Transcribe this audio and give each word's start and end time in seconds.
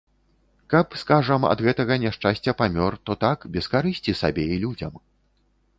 Каб, 0.73 0.95
скажам, 1.01 1.45
ад 1.51 1.59
гэтага 1.67 1.93
няшчасця 2.05 2.51
памёр, 2.63 2.93
то 3.09 3.19
так, 3.27 3.39
без 3.57 3.73
карысці 3.77 4.19
сабе 4.25 4.43
і 4.57 4.61
людзям. 4.67 4.93